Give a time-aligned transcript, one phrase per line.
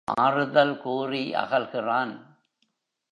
[0.07, 2.13] ஆறுதல் கூறி அகல்கிறான்.